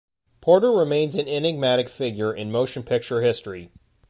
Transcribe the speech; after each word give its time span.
Porter 0.41 0.71
remains 0.71 1.13
an 1.15 1.27
enigmatic 1.27 1.87
figure 1.87 2.33
in 2.33 2.51
motion 2.51 2.81
picture 2.81 3.21
history. 3.21 3.69